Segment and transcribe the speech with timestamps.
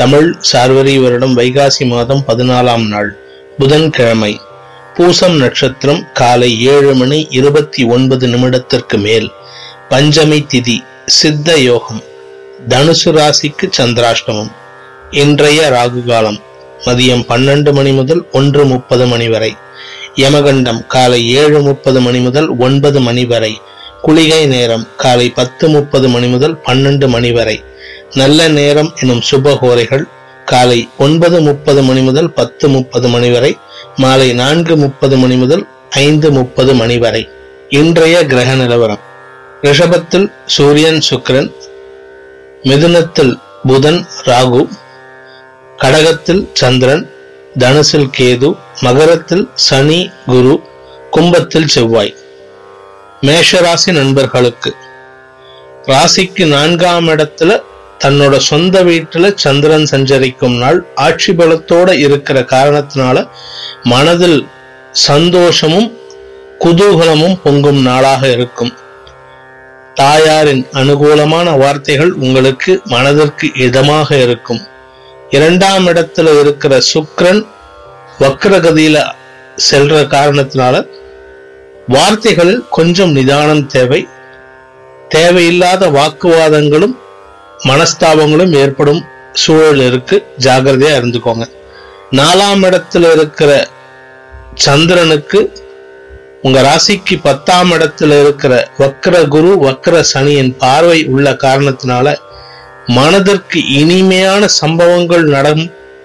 [0.00, 3.10] தமிழ் சார்வரி வருடம் வைகாசி மாதம் பதினாலாம் நாள்
[3.58, 4.32] புதன்கிழமை
[4.96, 9.28] பூசம் நட்சத்திரம் காலை ஏழு மணி இருபத்தி ஒன்பது நிமிடத்திற்கு மேல்
[9.90, 10.76] பஞ்சமி திதி
[11.10, 12.02] சித்த யோகம்
[12.68, 14.50] தனுசு ராசிக்கு சந்திராஷ்டமம்
[15.20, 16.38] இன்றைய ராகு காலம்
[16.86, 19.52] மதியம் பன்னெண்டு மணி முதல் ஒன்று முப்பது மணி வரை
[20.16, 23.52] யமகண்டம் காலை ஏழு முப்பது மணி முதல் ஒன்பது மணி வரை
[24.02, 27.56] குளிகை நேரம் காலை பத்து முப்பது மணி முதல் பன்னெண்டு மணி வரை
[28.14, 30.04] நல்ல நேரம் எனும் சுபகோரைகள்
[30.44, 33.58] காலை ஒன்பது முப்பது மணி முதல் பத்து முப்பது மணி வரை
[33.96, 37.28] மாலை நான்கு முப்பது மணி முதல் ஐந்து முப்பது மணி வரை.
[37.68, 38.98] இன்றைய கிரக நிலவரம்.
[39.62, 41.54] ரிஷபத்தில் சூரியன் சுக்கிரன்
[42.62, 44.68] மிதுனத்தில் புதன் ராகு
[45.78, 47.10] கடகத்தில் சந்திரன்
[47.58, 50.62] தனுசில் கேது மகரத்தில் சனி குரு
[51.10, 52.14] கும்பத்தில் செவ்வாய்.
[53.22, 54.74] மேஷராசி நண்பர்களுக்கு
[55.86, 57.62] ராசிக்கு நான்காம் இடத்துல
[58.04, 60.86] தன்னோட சொந்த வீட்டுல சந்திரன் சஞ்சரிக்கும் நாள்.
[60.94, 63.28] ஆட்சி பலத்தோட இருக்கிற காரணத்தினால
[63.82, 64.46] மனதில்
[64.92, 65.98] சந்தோஷமும்
[66.60, 68.72] குதூகலமும் பொங்கும் நாளாக இருக்கும்.
[69.94, 74.60] தாயாரின் அனுகூலமான வார்த்தைகள் உங்களுக்கு மனதிற்கு இதமாக இருக்கும்.
[75.30, 77.46] இரண்டாம் இடத்துல இருக்கிற சுக்ரன்
[78.20, 78.96] வக்ரகதியில
[79.70, 80.86] செல்ற காரணத்தினால
[81.88, 84.08] வார்த்தைகளில் கொஞ்சம் நிதானம் தேவை.
[85.08, 86.96] தேவையில்லாத வாக்குவாதங்களும்
[87.68, 90.16] மனஸ்தாபங்களும் ஏற்படும் சூழல் இருக்கு.
[90.38, 91.44] ஜாகிரதையா இருந்துக்கோங்க.
[92.12, 93.68] நாலாம் இடத்துல இருக்கிற
[94.54, 95.40] சந்திரனுக்கு
[96.42, 102.16] உங்க ராசிக்கு பத்தாம் இடத்துல இருக்கிற வக்ர குரு வக்ர சனியின் பார்வை உள்ள காரணத்தினால
[102.86, 105.24] மனதிற்கு இனிமையான சம்பவங்கள்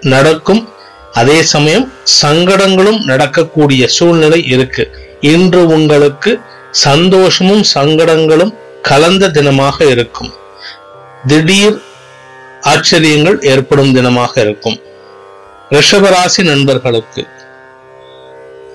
[0.00, 0.68] நடக்கும்.
[1.12, 1.92] அதே சமயம்
[2.22, 4.84] சங்கடங்களும் நடக்கக்கூடிய சூழ்நிலை இருக்கு.
[5.20, 10.32] இன்று உங்களுக்கு சந்தோஷமும் சங்கடங்களும் கலந்த தினமாக இருக்கும்.
[11.30, 11.76] திடீர்
[12.72, 14.76] ஆச்சரியங்கள் ஏற்படும் தினமாக இருக்கும்.
[15.70, 17.22] ரிஷபராசி நண்பர்களுக்கு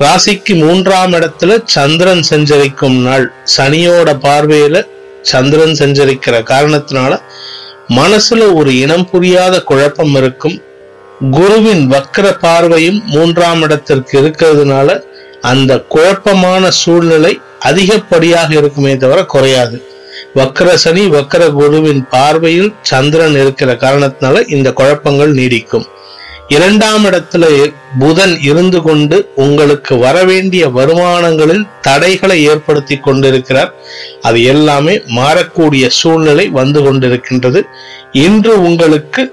[0.03, 3.25] ராசிக்கு மூன்றாம் இடத்துல சந்திரன் சஞ்சரிக்கும் நாள்
[3.57, 4.77] சனியோட பார்வையில
[5.31, 7.19] சந்திரன் சஞ்சரிக்கிற காரணத்தினால
[7.99, 10.57] மனசுல ஒரு இனம் புரியாத குழப்பம் இருக்கும்.
[11.31, 14.89] குருவின் வக்கர பார்வையும் மூன்றாம் இடத்திற்கு இருக்கிறதுனால
[15.51, 17.33] அந்த குழப்பமான சூழ்நிலை
[17.69, 19.77] அதிகப்படியாக இருக்குமே தவிர குறையாது.
[20.35, 25.87] வக்கர சனி வக்கர குருவின் பார்வையில் சந்திரன் இருக்கிற காரணத்தினால இந்த குழப்பங்கள் நீடிக்கும்.
[26.47, 33.73] இரண்டாம் இடத்துல புதன் இருந்து கொண்டு உங்களுக்கு வரவேண்டிய வருமானங்களில் தடைகளை ஏற்படுத்தி கொண்டிருக்கிறார்.
[34.21, 37.61] அது எல்லாமே மாறக்கூடிய சூழ்நிலை வந்து கொண்டிருக்கின்றது.
[38.11, 39.23] இன்று உங்களுக்கு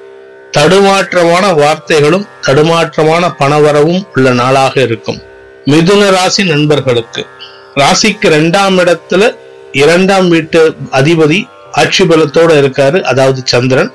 [0.57, 5.21] தடுமாற்றமான வார்த்தைகளும் தடுமாற்றமான பணவரவும் உள்ள நாளாக இருக்கும்.
[5.65, 7.27] மிதுன ராசி நண்பர்களுக்கு
[7.75, 9.37] ராசிக்கு இரண்டாம் இடத்துல
[9.73, 13.93] இரண்டாம் வீட்டு அதிபதி ஆட்சி பலத்தோட இருக்காரு அதாவது சந்திரன்.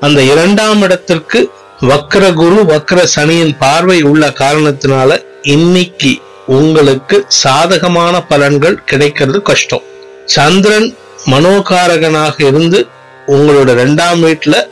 [0.00, 9.42] அந்த இரண்டாம் இடத்திற்கு வக்ர குரு வக்ர சனியின் பார்வை உள்ள காரணத்தினால இன்னைக்கு உங்களுக்கு சாதகமான பலன்கள் கிடைக்கிறது
[9.42, 9.82] கஷ்டம்.
[10.26, 12.86] சந்திரன் மனோகாரகனாக இருந்து
[13.26, 14.68] உங்களோட ரெண்டாம் வீட்டுல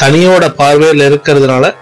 [0.00, 1.74] சனியோட பார்வையில் இருக்கிறதுனால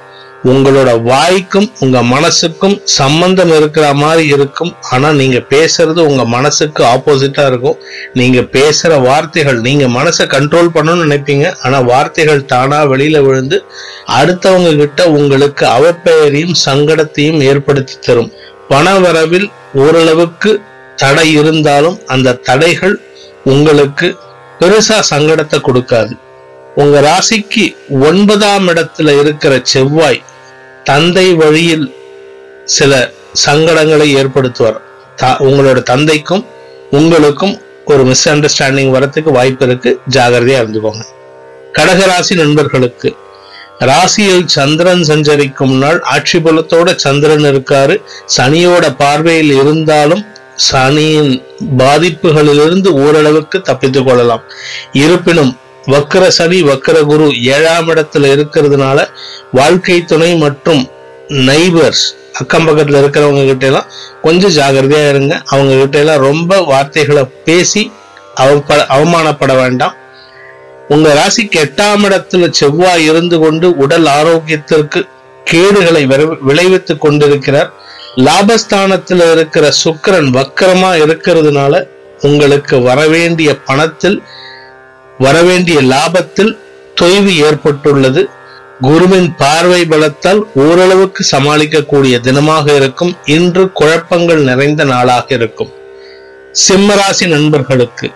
[0.51, 4.73] உங்களோட வாய்க்கும் உங்க மனசுக்கும் சம்பந்தம் இருக்கிற மாதிரி இருக்கும்.
[4.91, 7.77] ஆனா நீங்க பேசுறது உங்க மனசுக்கு ஆப்போசிட்டா இருக்கும்.
[8.13, 11.47] நீங்க பேசுற வார்த்தைகள் நீங்க மனசை கண்ட்ரோல் பண்ணணும்னு நினைப்பீங்க.
[11.63, 13.59] ஆனா வார்த்தைகள் தானா வெளியில விழுந்து
[14.19, 18.33] அடுத்தவங்க கிட்ட உங்களுக்கு அவப்பெயரையும் சங்கடத்தையும் ஏற்படுத்தி தரும்.
[18.69, 20.53] பண வரவில் ஓரளவுக்கு
[20.97, 22.97] தடை இருந்தாலும் அந்த தடைகள்
[23.45, 24.09] உங்களுக்கு
[24.61, 26.13] பெருசா சங்கடத்தை கொடுக்காது.
[26.75, 27.65] உங்க ராசிக்கு
[28.09, 30.21] ஒன்பதாம் இடத்துல இருக்கிற செவ்வாய்
[30.85, 31.95] தந்தை வழியில்
[32.65, 33.11] சில
[33.47, 34.81] சங்கடங்களை ஏற்படுத்துவார்.
[35.17, 36.47] த- உங்களோட தந்தைக்கும்
[36.91, 40.01] உங்களுக்கும் ஒரு மிஸ் அண்டர்ஸ்டாண்டிங் வரத்துக்கு வாய்ப்பு இருக்கு.
[40.11, 41.05] ஜாகிரதையா இருந்துக்கோங்க.
[41.73, 43.17] கடகராசி நண்பர்களுக்கு
[43.79, 48.03] ராசியில் சந்திரன் சஞ்சரிக்கும் நாள் ஆட்சி பலத்தோட சந்திரன் இருக்காரு.
[48.37, 50.25] சனியோட பார்வையில் இருந்தாலும்
[50.57, 51.43] சனியின்
[51.79, 54.43] பாதிப்புகளிலிருந்து ஓரளவுக்கு தப்பித்துக் கொள்ளலாம்.
[54.93, 55.57] இருப்பினும்
[55.87, 59.09] வக்கர சனி வக்கர குரு ஏழாம் இடத்துல இருக்கிறதுனால
[59.53, 60.91] வாழ்க்கை துணை மற்றும்
[61.29, 63.87] நைபர்ஸ் அக்கம் பக்கத்துல இருக்கிறவங்க கிட்ட எல்லாம்
[64.23, 65.43] கொஞ்சம் ஜாகிரதையா இருங்க.
[65.47, 67.93] அவங்க கிட்ட எல்லாம் ரொம்ப வார்த்தைகளை பேசி
[68.89, 69.95] அவமானப்பட வேண்டாம்.
[70.89, 75.09] உங்க ராசிக்கு எட்டாம் இடத்துல செவ்வாய் இருந்து கொண்டு உடல் ஆரோக்கியத்திற்கு
[75.45, 77.73] கேடுகளை விரை- விளைவித்துக் கொண்டிருக்கிறார்.
[78.17, 81.87] லாபஸ்தானத்தில் இருக்கிற சுக்கரன் வக்கரமா இருக்கிறதுனால
[82.21, 84.23] உங்களுக்கு வரவேண்டிய பணத்தில்
[85.19, 86.59] வரவேண்டிய லாபத்தில்
[87.01, 88.29] தொய்வு ஏற்பட்டுள்ளது.
[88.81, 93.17] குருவின் பார்வை பலத்தால் ஓரளவுக்கு சமாளிக்கக்கூடிய தினமாக இருக்கும்.
[93.25, 95.73] இன்று குழப்பங்கள் நிறைந்த நாளாக இருக்கும்.
[96.69, 98.11] சிம்மராசி நண்பர்களுக்கு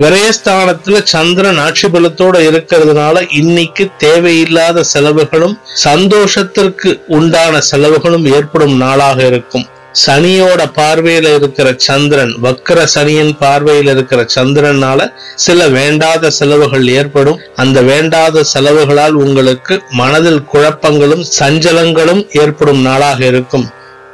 [0.00, 9.66] விரயஸ்தானத்துல சந்திரன் ஆட்சி பலத்தோட இருக்கிறதுனால இன்னைக்கு தேவையில்லாத செலவுகளும் சந்தோஷத்திற்கு உண்டான செலவுகளும் ஏற்படும் நாளாக இருக்கும்.
[10.04, 15.00] சனியோட பார்வையில இருக்கிற சந்திரன் வக்கர சனியின் பார்வையில் இருக்கிற சந்திரனால
[15.34, 17.38] சில வேண்டாத செலவுகள் ஏற்படும்.
[17.56, 23.66] அந்த வேண்டாத செலவுகளால் உங்களுக்கு மனதில் குழப்பங்களும் சஞ்சலங்களும் ஏற்படும் நாளாக இருக்கும்.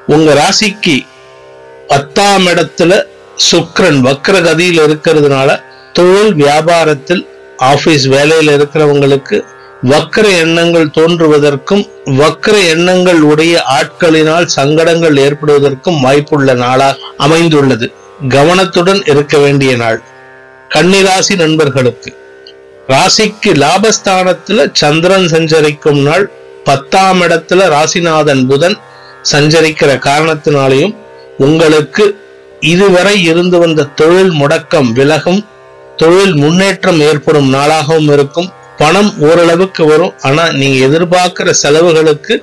[0.07, 0.97] உங்க ராசிக்கு
[1.89, 2.93] பத்தாம் இடத்துல
[3.51, 5.51] சுக்கிரன் வக்ர கதியில் இருக்கிறதுனால
[5.93, 7.23] தொழில் வியாபாரத்தில்
[7.71, 9.37] ஆபீஸ் வேலையில் இருக்கிறவங்களுக்கு
[9.91, 17.93] வக்ர எண்ணங்கள் தோன்றுவதற்கும் வக்ர எண்ணங்கள் உடைய ஆட்களினால் சங்கடங்கள் ஏற்படுவதற்கும் வாய்ப்புள்ள நாளாக அமைந்துள்ளது.
[18.29, 20.03] கவனத்துடன் இருக்க வேண்டிய நாள்.
[20.69, 22.17] கன்னிராசி நண்பர்களுக்கு.
[22.89, 26.31] ராசிக்கு லாபஸ்தானத்துல சந்திரன் சஞ்சரிக்கும் நாள்.
[26.65, 28.79] பத்தாம் இடத்துல ராசிநாதன் புதன்
[29.33, 30.97] சஞ்சரிக்கிற காரணத்தினாலையும்
[31.39, 32.21] உங்களுக்கு
[32.61, 35.47] இதுவரை இருந்து வந்த தொழில் முடக்கம் விலகும்
[35.97, 38.53] தொழில் முன்னேற்றம் ஏற்படும் நாளாகவும் இருக்கும்.
[38.83, 40.15] பணம் ஓரளவுக்கு வரும்.
[40.29, 42.35] ஆனா நீங்கள் எதிர்பார்க்கிற செலவுகளுக்கு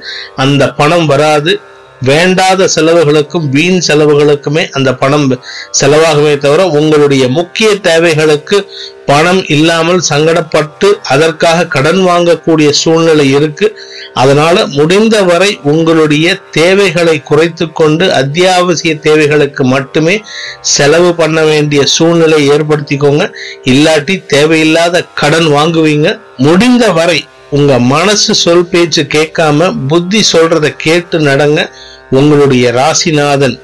[0.44, 1.54] அந்த பணம் வராது.
[2.02, 5.42] வேண்டாத செலவுகளுக்கும் வீண் செலவுகளுக்குமே அந்த பணம்
[5.82, 8.72] செலவாகுமே தவிர உங்களுடைய முக்கிய தேவைகளுக்கு
[9.06, 13.80] பணம் இல்லாமல் சங்கடப்பட்டு அதற்காக கடன் வாங்கக்கூடிய சூழ்நிலை இருக்கு.
[14.14, 20.22] அதனால முடிந்தவரை உங்களுடைய தேவைகளை குறைத்து கொண்டு அத்தியாவசிய தேவைகளுக்கு மட்டுமே
[20.62, 23.34] செலவு பண்ண வேண்டிய சூழ்நிலை ஏற்படுத்திக்கோங்க.
[23.64, 26.20] இல்லாட்டி தேவையில்லாத கடன் வாங்குவீங்க.
[26.38, 31.70] முடிந்த வரை உங்க மனசு சொல் பேச்சு கேட்காம புத்தி சொல்றத கேட்டு நடங்க.
[32.10, 33.60] உங்களுடைய ராசிநாதன்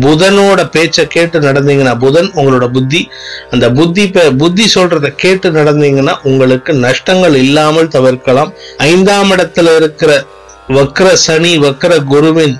[0.00, 3.08] புதனோட பேச்ச கேட்டு நடந்தீங்கன்னா புதன் உங்களோட புத்தி.
[3.50, 8.52] அந்த புத்தி பே- புத்தி சொல்றத கேட்டு நடந்தீங்கன்னா உங்களுக்கு நஷ்டங்கள் இல்லாமல் தவிர்க்கலாம்.
[8.76, 10.24] ஐந்தாம் இடத்துல இருக்கிற
[10.68, 12.58] வக்ர சனி வக்ர குருவின்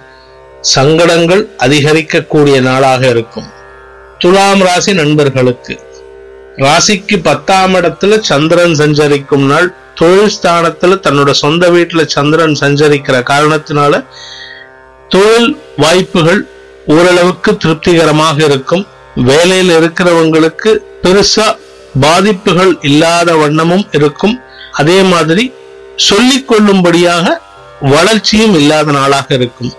[0.60, 3.46] சங்கடங்கள் அதிகரிக்கக்கூடிய நாளாக இருக்கும்.
[4.18, 5.85] துலாம் ராசி நண்பர்களுக்கு
[6.64, 9.66] ராசிக்கு பத்தாம் இடத்துல சந்திரன் சஞ்சரிக்கும் நாள்
[9.98, 14.02] தொழில் ஸ்தானத்துல தன்னோட சொந்த வீட்டுல சந்திரன் சஞ்சரிக்கிற காரணத்தினால
[15.14, 16.40] தொழில் வாய்ப்புகள்
[16.94, 18.84] ஓரளவுக்கு திருப்திகரமாக இருக்கும்.
[19.28, 20.72] வேலையில் இருக்கிறவங்களுக்கு
[21.02, 21.46] பெருசா
[22.00, 24.36] பாதிப்புகள் இல்லாத வண்ணமும் இருக்கும்.
[24.72, 25.44] அதே மாதிரி
[26.08, 27.40] சொல்லிக் கொள்ளும்படியாக
[27.94, 29.72] வளர்ச்சியும் இல்லாத நாளாக இருக்கும்.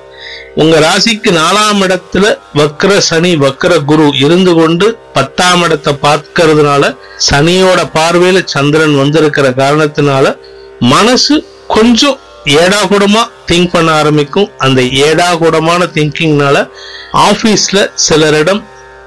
[0.55, 6.97] உங்க ராசிக்கு நாலாம் இடத்துல வக்ர சனி வக்ர குரு இருந்து கொண்டு பத்தாம் இடத்தை பார்க்கறதுனால
[7.31, 10.37] சனியோட பார்வையில சந்திரன் வந்திருக்கிற காரணத்தினால
[10.79, 14.49] மனசு கொஞ்சம் ஏடாகூடமா திங்க் பண்ண ஆரம்பிக்கும்.
[14.57, 16.69] அந்த ஏடாகூடமான திங்கிங்னால
[17.13, 18.63] ஆபீஸ்ல சிலரிடம்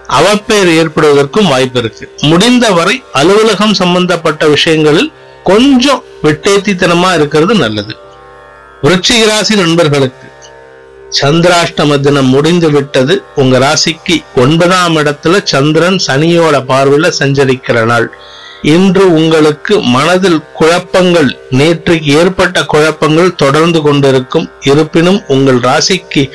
[0.08, 2.10] அவப்பெயர் ஏற்படுவதற்கும் வாய்ப்பு இருக்கு.
[2.20, 5.12] முடிந்தவரை அலுவலகம் சம்பந்தப்பட்ட விஷயங்களில்
[5.44, 7.96] கொஞ்சம் விட்டேத்தித்தனமா இருக்கிறது நல்லது.
[8.82, 10.29] விருச்சிக ராசி நண்பர்களுக்கு
[11.10, 18.14] சந்திராஷ்டம தினம் முடிந்து விட்டது உங்க ராசிக்கு ஒன்பதாம் இடத்துல சந்திரன் சனியோட பார்வையில சஞ்சரிக்கிற நாள்.
[18.62, 24.50] இன்று உங்களுக்கு மனதில் குழப்பங்கள் நேற்று ஏற்பட்ட குழப்பங்கள் தொடர்ந்து கொண்டிருக்கும்.
[24.60, 26.30] இருப்பினும் உங்கள் ராசிக்கு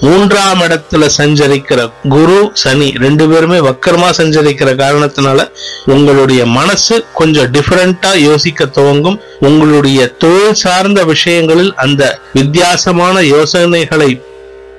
[0.00, 5.50] மூன்றாம் இடத்துல சஞ்சரிக்கிற குரு சனி ரெண்டு பேருமே வக்கரமா சஞ்சரிக்கிற காரணத்தினால
[5.86, 9.20] உங்களுடைய மனசு கொஞ்சம் டிஃபரெண்டா யோசிக்க துவங்கும்.
[9.40, 14.22] உங்களுடைய தொழில் சார்ந்த விஷயங்களில் அந்த வித்தியாசமான யோசனைகளை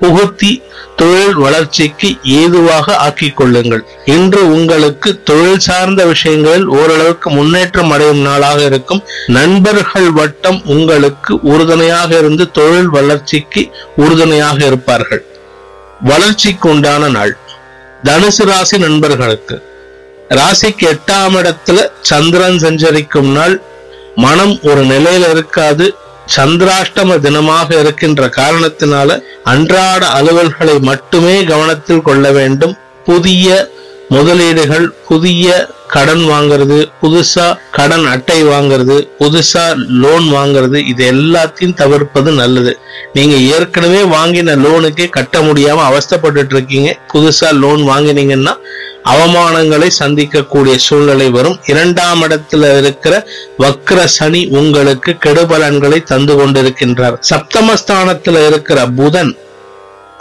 [0.01, 0.61] புகுத்தி
[0.95, 3.83] தொழில் வளர்ச்சிக்கு ஏதுவாக ஆக்கிக் கொள்ளுங்கள்.
[4.05, 9.03] இன்று உங்களுக்கு தொழில் சார்ந்த விஷயங்களில் ஓரளவுக்கு முன்னேற்றம் அடையும் நாளாக இருக்கும்.
[9.27, 15.25] நண்பர்கள் வட்டம் உங்களுக்கு உறுதுணையாக இருந்து தொழில் வளர்ச்சிக்கு உறுதுணையாக இருப்பார்கள்.
[16.01, 17.37] வளர்ச்சிக்கு உண்டான நாள்.
[18.03, 19.63] தனுசு ராசி நண்பர்களுக்கு.
[20.29, 23.61] ராசிக்கு எட்டாம் இடத்துல சந்திரன் சஞ்சரிக்கும் நாள்.
[24.15, 25.95] மனம் ஒரு நிலையில இருக்காது.
[26.35, 29.09] சந்திராஷ்டம தினமாக இருக்கின்ற காரணத்தினால
[29.43, 32.77] அன்றாட அலுவல்களை மட்டுமே கவனத்தில் கொள்ள வேண்டும்.
[33.05, 33.47] புதிய
[34.09, 35.47] முதலீடுகள் புதிய
[35.87, 39.63] கடன் வாங்குறது புதுசா கடன் அட்டை வாங்குறது புதுசா
[40.03, 42.79] லோன் வாங்குறது இது எல்லாத்தையும் தவிர்ப்பது நல்லது.
[43.13, 46.99] நீங்க ஏற்கனவே வாங்கின லோனுக்கே கட்ட முடியாம அவஸ்தப்பட்டு இருக்கீங்க.
[47.13, 48.53] புதுசா லோன் வாங்கினீங்கன்னா
[49.03, 51.59] அவமானங்களை சந்திக்கக்கூடிய சூழ்நிலை வரும்.
[51.65, 53.27] இரண்டாம் இடத்துல இருக்கிற
[53.59, 57.17] வக்ர சனி உங்களுக்கு கெடுபலன்களை தந்து கொண்டிருக்கின்றார்.
[57.29, 59.37] சப்தமஸ்தானத்துல இருக்கிற புதன்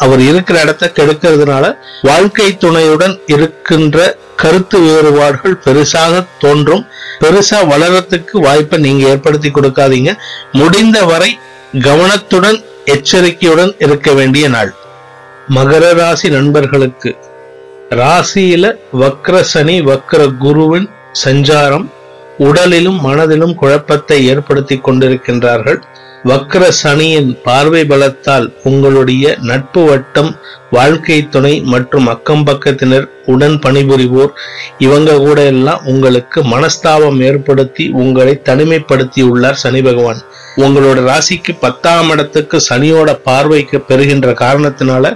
[0.05, 1.64] அவர் இருக்கிற இடத்த கெடுக்கிறதுனால
[2.02, 6.83] வாழ்க்கை துணையுடன் இருக்கின்ற கருத்து வேறுபாடுகள் பெருசாக தோன்றும்.
[7.21, 10.11] பெருசா வளரத்துக்கு வாய்ப்பை நீங்க ஏற்படுத்தி கொடுக்காதீங்க.
[10.52, 11.31] முடிந்த வரை
[11.87, 14.75] கவனத்துடன் எச்சரிக்கையுடன் இருக்க வேண்டிய நாள்.
[15.55, 17.17] மகர ராசி நண்பர்களுக்கு.
[17.90, 20.88] ராசியில வக்ர சனி வக்ர குருவின்
[21.25, 21.87] சஞ்சாரம்
[22.38, 25.81] உடலிலும் மனதிலும் குழப்பத்தை ஏற்படுத்தி கொண்டிருக்கின்றார்கள்.
[26.28, 30.30] வக்ர சனியின் பார்வை பலத்தால் உங்களுடைய நட்பு வட்டம்
[30.70, 34.32] வாழ்க்கை துணை மற்றும் அக்கம் பக்கத்தினர் உடன் பணிபுரிவோர்.
[34.78, 40.20] இவங்க கூட எல்லாம் உங்களுக்கு மனஸ்தாபம் ஏற்படுத்தி உங்களை தனிமைப்படுத்தி உள்ளார் சனி பகவான்.
[40.64, 45.14] உங்களோட ராசிக்கு பத்தாம் இடத்துக்கு சனியோட பார்வைக்கு பெறுகின்ற காரணத்தினால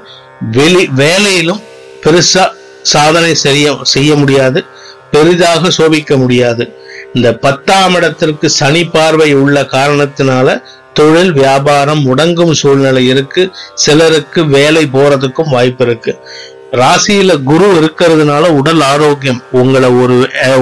[0.59, 1.63] வெளி வேலையிலும்
[2.05, 2.45] பெருசா
[2.93, 4.63] சாதனை செய்ய செய்ய முடியாது
[5.11, 6.65] பெரிதாக சோபிக்க முடியாது.
[7.13, 13.51] இந்த பத்தாம் இடத்திற்கு சனி பார்வை உள்ள காரணத்தினால தொழில் வியாபாரம் முடங்கும் சூழ்நிலை இருக்கு.
[13.75, 16.13] சிலருக்கு வேலை போறதுக்கும் வாய்ப்பு இருக்கு.
[16.81, 20.17] ராசியில குரு இருக்கிறதுனால உடல் ஆரோக்கியம் உங்களை ஒரு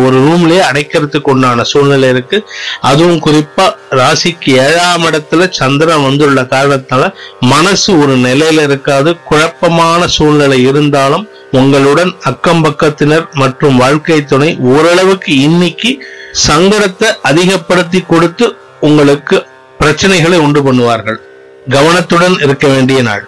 [0.05, 2.39] ஒரு ரூம்லயே அடைக்கிறதுக்கு உண்டான சூழ்நிலை இருக்கு.
[2.81, 9.13] அதுவும் குறிப்பா ராசிக்கு ஏழாம் இடத்துல சந்திரன் வந்துள்ள காரணத்தால மனசு ஒரு நிலையில இருக்காது.
[9.29, 15.93] குழப்பமான சூழ்நிலை இருந்தாலும் உங்களுடன் அக்கம் பக்கத்தினர் மற்றும் வாழ்க்கை துணை ஓரளவுக்கு இன்னைக்கு
[16.49, 18.49] சங்கடத்தை அதிகப்படுத்தி கொடுத்து
[18.81, 19.47] உங்களுக்கு
[19.81, 21.21] பிரச்சனைகளை உண்டு பண்ணுவார்கள்.
[21.71, 23.25] கவனத்துடன் இருக்க வேண்டிய நாள்.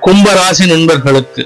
[0.00, 1.42] கும்ப ராசி நண்பர்களுக்கு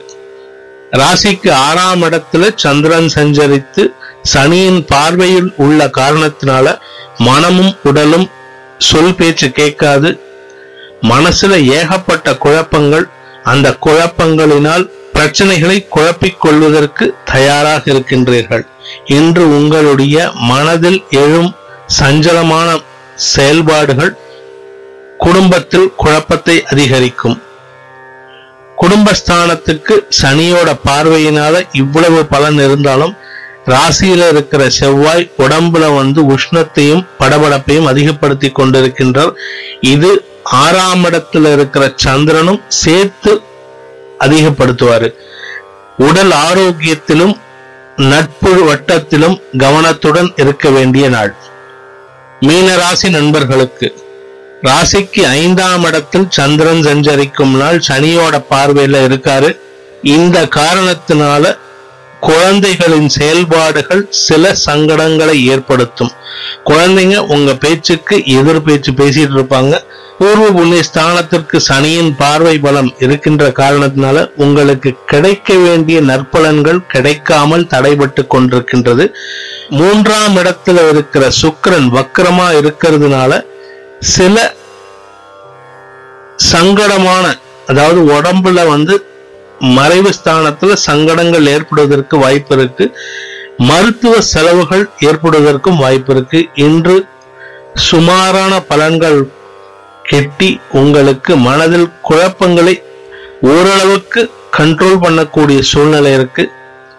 [0.93, 3.93] ராசிக்கு ஆறாம் இடத்துல சந்திரன் சஞ்சரித்து
[4.23, 6.79] சனியின் பார்வையில் உள்ள காரணத்தினால
[7.19, 8.31] மனமும் உடலும்
[8.79, 10.21] சொல் பேச்சு கேட்காது.
[11.03, 13.09] மனசுல ஏகப்பட்ட குழப்பங்கள்.
[13.45, 18.67] அந்த குழப்பங்களினால் பிரச்சனைகளை குழப்பிக் கொள்வதற்கு தயாராக இருக்கின்றீர்கள்.
[19.05, 21.55] இன்று உங்களுடைய மனதில் எழும்
[22.01, 22.83] சஞ்சலமான
[23.15, 24.17] செயல்பாடுகள்
[25.19, 27.43] குடும்பத்தில் குழப்பத்தை அதிகரிக்கும்.
[28.81, 33.17] குடும்பஸ்தானத்துக்கு சனியோட பார்வையினால இவ்வளவு பலன் இருந்தாலும்
[33.67, 39.33] ராசியில இருக்கிற செவ்வாய் உடம்புல வந்து உஷ்ணத்தையும் படபடப்பையும் அதிகப்படுத்தி கொண்டிருக்கின்றார்.
[39.81, 43.43] இது ஆறாம் இடத்துல இருக்கிற சந்திரனும் சேர்த்து
[44.19, 45.15] அதிகப்படுத்துவாரு.
[45.99, 47.35] உடல் ஆரோக்கியத்திலும்
[47.97, 51.35] நட்பு வட்டத்திலும் கவனத்துடன் இருக்க வேண்டிய நாள்.
[52.41, 54.08] மீனராசி நண்பர்களுக்கு
[54.67, 59.51] ராசிக்கு ஐந்தாம் இடத்தில் சந்திரன் சஞ்சரிக்கும் நாள் சனியோட பார்வையில இருக்காரு.
[60.03, 61.57] இந்த காரணத்தினால
[62.21, 66.11] குழந்தைகளின் செயல்பாடுகள் சில சங்கடங்களை ஏற்படுத்தும்.
[66.65, 69.75] குழந்தைங்க உங்க பேச்சுக்கு எதிர் பேச்சு பேசிட்டு இருப்பாங்க.
[70.19, 79.07] பூர்வ புண்ணிய ஸ்தானத்திற்கு சனியின் பார்வை பலம் இருக்கின்ற காரணத்தினால உங்களுக்கு கிடைக்க வேண்டிய நற்பலன்கள் கிடைக்காமல் தடைபட்டு கொண்டிருக்கின்றது.
[79.69, 83.41] மூன்றாம் இடத்துல இருக்கிற சுக்கரன் வக்கரமா இருக்கிறதுனால
[84.01, 84.55] சில
[86.53, 89.07] சங்கடமான அதாவது உடம்புல வந்து
[89.59, 92.99] மறைவு ஸ்தானத்துல சங்கடங்கள் ஏற்படுவதற்கு வாய்ப்பு இருக்கு.
[93.57, 96.49] மருத்துவ செலவுகள் ஏற்படுவதற்கும் வாய்ப்பு இருக்கு.
[96.55, 97.07] இன்று
[97.75, 99.23] சுமாரான பலன்கள்
[100.03, 102.83] கெட்டி உங்களுக்கு மனதில் குழப்பங்களை
[103.41, 106.51] ஓரளவுக்கு கண்ட்ரோல் பண்ணக்கூடிய சூழ்நிலை இருக்கு.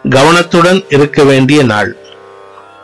[0.09, 1.97] கவனத்துடன் இருக்க வேண்டிய நாள்.